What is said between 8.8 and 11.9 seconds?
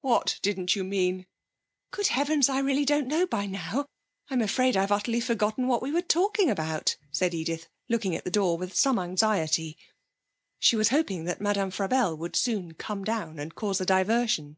anxiety. She was hoping that Madame